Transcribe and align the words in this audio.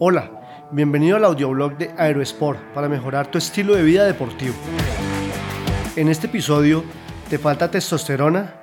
Hola, 0.00 0.68
bienvenido 0.70 1.16
al 1.16 1.24
audioblog 1.24 1.76
de 1.76 1.92
Aerosport 1.98 2.60
para 2.72 2.88
mejorar 2.88 3.32
tu 3.32 3.36
estilo 3.36 3.74
de 3.74 3.82
vida 3.82 4.04
deportivo. 4.04 4.54
En 5.96 6.08
este 6.08 6.28
episodio, 6.28 6.84
¿te 7.28 7.36
falta 7.36 7.68
testosterona? 7.68 8.62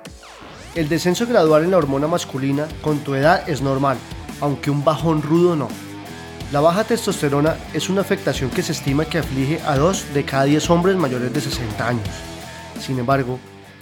El 0.74 0.88
descenso 0.88 1.26
gradual 1.26 1.64
en 1.64 1.72
la 1.72 1.76
hormona 1.76 2.06
masculina 2.06 2.66
con 2.80 3.00
tu 3.00 3.14
edad 3.14 3.46
es 3.46 3.60
normal, 3.60 3.98
aunque 4.40 4.70
un 4.70 4.82
bajón 4.82 5.20
rudo 5.20 5.56
no. 5.56 5.68
La 6.52 6.60
baja 6.60 6.84
testosterona 6.84 7.54
es 7.74 7.90
una 7.90 8.00
afectación 8.00 8.48
que 8.48 8.62
se 8.62 8.72
estima 8.72 9.04
que 9.04 9.18
aflige 9.18 9.60
a 9.66 9.76
2 9.76 10.14
de 10.14 10.24
cada 10.24 10.44
10 10.44 10.70
hombres 10.70 10.96
mayores 10.96 11.34
de 11.34 11.40
60 11.42 11.86
años. 11.86 12.08
Sin 12.80 12.98
embargo, 12.98 13.38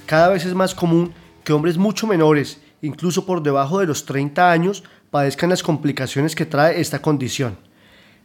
cada 0.07 0.31
vez 0.31 0.45
es 0.45 0.55
más 0.55 0.75
común 0.75 1.15
que 1.45 1.53
hombres 1.53 1.79
mucho 1.79 2.09
menores, 2.09 2.61
incluso 2.83 3.25
por 3.25 3.45
debajo 3.45 3.79
de 3.79 3.87
los 3.87 4.07
30 4.07 4.51
años, 4.51 4.83
padezcan 5.15 5.51
las 5.51 5.63
complicaciones 5.63 6.35
que 6.35 6.45
trae 6.45 6.81
esta 6.81 7.01
condición. 7.01 7.57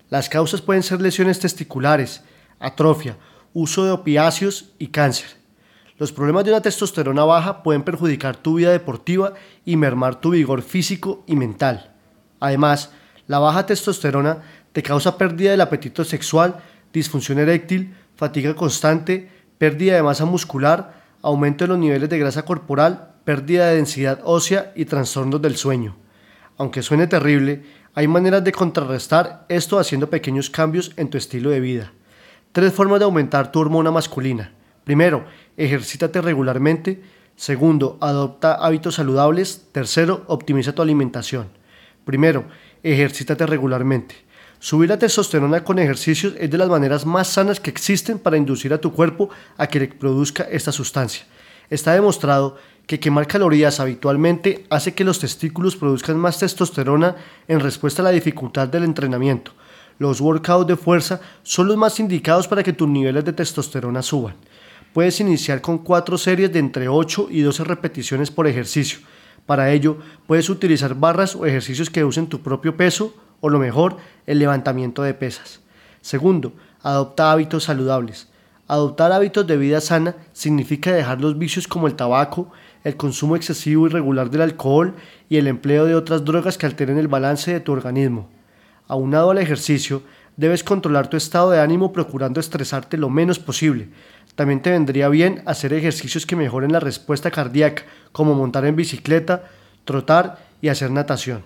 Las 0.09 0.27
causas 0.27 0.59
pueden 0.59 0.81
ser 0.81 0.99
lesiones 0.99 1.39
testiculares, 1.39 2.23
atrofia, 2.59 3.15
uso 3.53 3.85
de 3.85 3.91
opiáceos 3.91 4.71
y 4.79 4.87
cáncer. 4.87 5.27
Los 5.99 6.11
problemas 6.11 6.45
de 6.45 6.49
una 6.49 6.63
testosterona 6.63 7.25
baja 7.25 7.61
pueden 7.61 7.83
perjudicar 7.83 8.37
tu 8.37 8.55
vida 8.55 8.71
deportiva 8.71 9.35
y 9.65 9.75
mermar 9.75 10.19
tu 10.19 10.31
vigor 10.31 10.63
físico 10.63 11.23
y 11.27 11.35
mental. 11.35 11.93
Además, 12.39 12.89
la 13.27 13.37
baja 13.37 13.67
testosterona 13.67 14.41
te 14.71 14.81
causa 14.81 15.15
pérdida 15.15 15.51
del 15.51 15.61
apetito 15.61 16.03
sexual, 16.03 16.55
disfunción 16.91 17.37
eréctil, 17.37 17.93
fatiga 18.15 18.55
constante, 18.55 19.29
pérdida 19.59 19.93
de 19.93 20.01
masa 20.01 20.25
muscular, 20.25 21.03
aumento 21.21 21.65
de 21.65 21.67
los 21.67 21.77
niveles 21.77 22.09
de 22.09 22.17
grasa 22.17 22.45
corporal, 22.45 23.11
pérdida 23.25 23.67
de 23.67 23.75
densidad 23.75 24.21
ósea 24.23 24.71
y 24.75 24.85
trastornos 24.85 25.39
del 25.39 25.55
sueño. 25.55 26.08
Aunque 26.59 26.83
suene 26.83 27.07
terrible, 27.07 27.63
hay 27.95 28.09
maneras 28.09 28.43
de 28.43 28.51
contrarrestar 28.51 29.45
esto 29.47 29.79
haciendo 29.79 30.09
pequeños 30.09 30.49
cambios 30.49 30.91
en 30.97 31.09
tu 31.09 31.17
estilo 31.17 31.51
de 31.51 31.61
vida. 31.61 31.93
Tres 32.51 32.73
formas 32.73 32.99
de 32.99 33.05
aumentar 33.05 33.49
tu 33.49 33.59
hormona 33.59 33.91
masculina. 33.91 34.51
Primero, 34.83 35.23
ejercítate 35.55 36.21
regularmente. 36.21 37.01
Segundo, 37.37 37.97
adopta 38.01 38.55
hábitos 38.55 38.95
saludables. 38.95 39.67
Tercero, 39.71 40.25
optimiza 40.27 40.73
tu 40.73 40.81
alimentación. 40.81 41.47
Primero, 42.03 42.43
ejercítate 42.83 43.45
regularmente. 43.45 44.15
Subir 44.59 44.89
la 44.89 44.99
testosterona 44.99 45.63
con 45.63 45.79
ejercicios 45.79 46.33
es 46.37 46.51
de 46.51 46.57
las 46.57 46.67
maneras 46.67 47.05
más 47.05 47.29
sanas 47.29 47.61
que 47.61 47.69
existen 47.69 48.19
para 48.19 48.35
inducir 48.35 48.73
a 48.73 48.81
tu 48.81 48.91
cuerpo 48.91 49.29
a 49.55 49.67
que 49.67 49.87
produzca 49.87 50.43
esta 50.43 50.73
sustancia. 50.73 51.23
Está 51.69 51.93
demostrado 51.93 52.57
que 52.89 52.99
quemar 52.99 53.27
calorías 53.27 53.79
habitualmente 53.79 54.65
hace 54.71 54.95
que 54.95 55.03
los 55.03 55.19
testículos 55.19 55.75
produzcan 55.75 56.17
más 56.17 56.39
testosterona 56.39 57.17
en 57.47 57.59
respuesta 57.59 58.01
a 58.01 58.05
la 58.05 58.09
dificultad 58.09 58.67
del 58.67 58.83
entrenamiento. 58.83 59.51
Los 59.99 60.19
workouts 60.19 60.65
de 60.65 60.75
fuerza 60.75 61.21
son 61.43 61.67
los 61.67 61.77
más 61.77 61.99
indicados 61.99 62.47
para 62.47 62.63
que 62.63 62.73
tus 62.73 62.89
niveles 62.89 63.23
de 63.23 63.33
testosterona 63.33 64.01
suban. 64.01 64.33
Puedes 64.91 65.19
iniciar 65.19 65.61
con 65.61 65.77
cuatro 65.77 66.17
series 66.17 66.51
de 66.51 66.57
entre 66.57 66.87
8 66.87 67.27
y 67.29 67.41
12 67.41 67.63
repeticiones 67.63 68.31
por 68.31 68.47
ejercicio. 68.47 68.97
Para 69.45 69.71
ello, 69.71 69.99
puedes 70.25 70.49
utilizar 70.49 70.95
barras 70.95 71.35
o 71.35 71.45
ejercicios 71.45 71.91
que 71.91 72.03
usen 72.03 72.25
tu 72.25 72.41
propio 72.41 72.75
peso 72.75 73.13
o 73.39 73.49
lo 73.49 73.59
mejor, 73.59 73.97
el 74.25 74.39
levantamiento 74.39 75.03
de 75.03 75.13
pesas. 75.13 75.59
Segundo, 76.01 76.53
adopta 76.81 77.31
hábitos 77.31 77.65
saludables. 77.65 78.28
Adoptar 78.69 79.11
hábitos 79.11 79.47
de 79.47 79.57
vida 79.57 79.81
sana 79.81 80.15
significa 80.31 80.91
dejar 80.91 81.19
los 81.19 81.39
vicios 81.39 81.67
como 81.67 81.87
el 81.87 81.95
tabaco, 81.95 82.51
el 82.83 82.95
consumo 82.95 83.35
excesivo 83.35 83.87
y 83.87 83.89
regular 83.89 84.29
del 84.29 84.41
alcohol 84.41 84.93
y 85.27 85.37
el 85.37 85.47
empleo 85.47 85.85
de 85.85 85.95
otras 85.95 86.23
drogas 86.23 86.55
que 86.55 86.67
alteren 86.67 86.99
el 86.99 87.07
balance 87.07 87.51
de 87.51 87.61
tu 87.61 87.71
organismo. 87.71 88.29
Aunado 88.87 89.31
al 89.31 89.39
ejercicio, 89.39 90.03
debes 90.37 90.63
controlar 90.63 91.07
tu 91.07 91.17
estado 91.17 91.49
de 91.49 91.59
ánimo 91.59 91.91
procurando 91.91 92.39
estresarte 92.39 92.95
lo 92.95 93.09
menos 93.09 93.39
posible. 93.39 93.89
También 94.35 94.61
te 94.61 94.69
vendría 94.69 95.09
bien 95.09 95.41
hacer 95.47 95.73
ejercicios 95.73 96.27
que 96.27 96.35
mejoren 96.35 96.71
la 96.71 96.79
respuesta 96.79 97.31
cardíaca, 97.31 97.85
como 98.11 98.35
montar 98.35 98.65
en 98.65 98.75
bicicleta, 98.75 99.45
trotar 99.83 100.45
y 100.61 100.67
hacer 100.67 100.91
natación. 100.91 101.41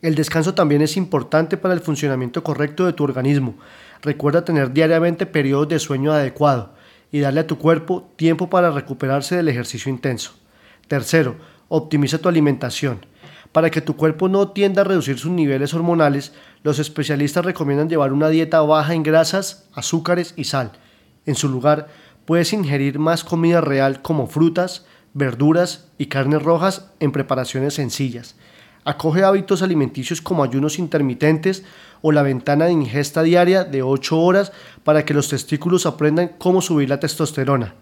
El 0.00 0.14
descanso 0.14 0.54
también 0.54 0.80
es 0.80 0.96
importante 0.96 1.56
para 1.56 1.74
el 1.74 1.80
funcionamiento 1.80 2.44
correcto 2.44 2.86
de 2.86 2.92
tu 2.92 3.02
organismo. 3.02 3.56
Recuerda 4.00 4.44
tener 4.44 4.72
diariamente 4.72 5.26
periodos 5.26 5.68
de 5.68 5.80
sueño 5.80 6.12
adecuado 6.12 6.74
y 7.10 7.18
darle 7.18 7.40
a 7.40 7.46
tu 7.48 7.58
cuerpo 7.58 8.08
tiempo 8.14 8.48
para 8.48 8.70
recuperarse 8.70 9.34
del 9.34 9.48
ejercicio 9.48 9.90
intenso. 9.90 10.34
Tercero, 10.86 11.36
optimiza 11.66 12.18
tu 12.18 12.28
alimentación. 12.28 13.04
Para 13.50 13.70
que 13.70 13.80
tu 13.80 13.96
cuerpo 13.96 14.28
no 14.28 14.50
tienda 14.50 14.82
a 14.82 14.84
reducir 14.84 15.18
sus 15.18 15.32
niveles 15.32 15.74
hormonales, 15.74 16.32
los 16.62 16.78
especialistas 16.78 17.44
recomiendan 17.44 17.88
llevar 17.88 18.12
una 18.12 18.28
dieta 18.28 18.60
baja 18.60 18.94
en 18.94 19.02
grasas, 19.02 19.68
azúcares 19.74 20.32
y 20.36 20.44
sal. 20.44 20.72
En 21.26 21.34
su 21.34 21.48
lugar, 21.48 21.88
puedes 22.24 22.52
ingerir 22.52 23.00
más 23.00 23.24
comida 23.24 23.60
real 23.60 24.00
como 24.00 24.28
frutas, 24.28 24.86
verduras 25.12 25.88
y 25.98 26.06
carnes 26.06 26.42
rojas 26.42 26.92
en 27.00 27.10
preparaciones 27.10 27.74
sencillas. 27.74 28.36
Acoge 28.84 29.24
hábitos 29.24 29.62
alimenticios 29.62 30.20
como 30.20 30.42
ayunos 30.42 30.78
intermitentes 30.78 31.64
o 32.00 32.12
la 32.12 32.22
ventana 32.22 32.66
de 32.66 32.72
ingesta 32.72 33.22
diaria 33.22 33.64
de 33.64 33.82
8 33.82 34.18
horas 34.18 34.52
para 34.84 35.04
que 35.04 35.14
los 35.14 35.28
testículos 35.28 35.86
aprendan 35.86 36.32
cómo 36.38 36.62
subir 36.62 36.88
la 36.88 37.00
testosterona. 37.00 37.74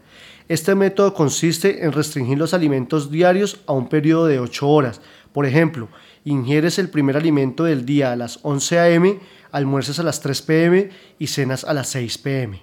Este 0.49 0.75
método 0.75 1.13
consiste 1.13 1.85
en 1.85 1.93
restringir 1.93 2.39
los 2.39 2.55
alimentos 2.55 3.11
diarios 3.11 3.61
a 3.67 3.73
un 3.73 3.89
periodo 3.89 4.27
de 4.27 4.39
8 4.39 4.69
horas. 4.69 5.01
Por 5.33 5.45
ejemplo, 5.45 5.89
ingieres 6.25 6.79
el 6.79 6.89
primer 6.89 7.17
alimento 7.17 7.65
del 7.65 7.85
día 7.85 8.13
a 8.13 8.17
las 8.17 8.39
11 8.43 8.79
a.m., 8.79 9.19
almuerzas 9.51 9.99
a 9.99 10.03
las 10.03 10.21
3 10.21 10.43
p.m. 10.43 10.91
y 11.19 11.27
cenas 11.27 11.65
a 11.65 11.75
las 11.75 11.89
6 11.89 12.19
p.m. 12.19 12.63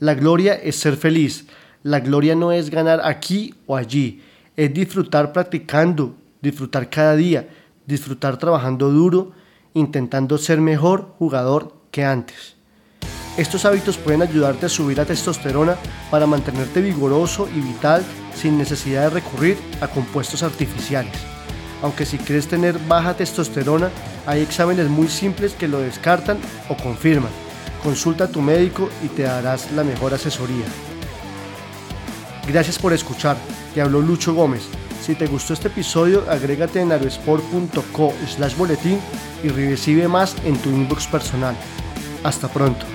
La 0.00 0.14
gloria 0.14 0.54
es 0.54 0.76
ser 0.76 0.96
feliz. 0.96 1.46
La 1.82 2.00
gloria 2.00 2.34
no 2.34 2.50
es 2.50 2.70
ganar 2.70 3.00
aquí 3.04 3.54
o 3.66 3.76
allí, 3.76 4.22
es 4.56 4.72
disfrutar 4.72 5.32
practicando, 5.32 6.16
disfrutar 6.44 6.88
cada 6.88 7.16
día, 7.16 7.48
disfrutar 7.86 8.36
trabajando 8.36 8.90
duro, 8.90 9.32
intentando 9.72 10.38
ser 10.38 10.60
mejor 10.60 11.14
jugador 11.18 11.74
que 11.90 12.04
antes. 12.04 12.54
Estos 13.36 13.64
hábitos 13.64 13.96
pueden 13.96 14.22
ayudarte 14.22 14.66
a 14.66 14.68
subir 14.68 14.96
la 14.96 15.04
testosterona 15.04 15.76
para 16.10 16.26
mantenerte 16.26 16.80
vigoroso 16.80 17.48
y 17.52 17.60
vital 17.60 18.04
sin 18.32 18.56
necesidad 18.56 19.02
de 19.02 19.10
recurrir 19.10 19.56
a 19.80 19.88
compuestos 19.88 20.44
artificiales. 20.44 21.14
Aunque 21.82 22.06
si 22.06 22.16
quieres 22.16 22.46
tener 22.46 22.78
baja 22.86 23.16
testosterona, 23.16 23.90
hay 24.26 24.40
exámenes 24.42 24.88
muy 24.88 25.08
simples 25.08 25.54
que 25.54 25.66
lo 25.66 25.80
descartan 25.80 26.38
o 26.68 26.76
confirman. 26.76 27.32
Consulta 27.82 28.24
a 28.24 28.28
tu 28.28 28.40
médico 28.40 28.88
y 29.02 29.08
te 29.08 29.22
darás 29.22 29.72
la 29.72 29.82
mejor 29.82 30.14
asesoría. 30.14 30.64
Gracias 32.46 32.78
por 32.78 32.92
escuchar. 32.92 33.36
Te 33.74 33.82
habló 33.82 34.00
Lucho 34.00 34.32
Gómez. 34.32 34.68
Si 35.04 35.14
te 35.14 35.26
gustó 35.26 35.52
este 35.52 35.68
episodio, 35.68 36.24
agrégate 36.30 36.80
en 36.80 36.90
aerosport.co 36.90 38.14
slash 38.26 38.56
boletín 38.56 38.98
y 39.42 39.48
recibe 39.48 40.08
más 40.08 40.34
en 40.46 40.56
tu 40.56 40.70
inbox 40.70 41.06
personal. 41.08 41.54
Hasta 42.22 42.48
pronto. 42.48 42.86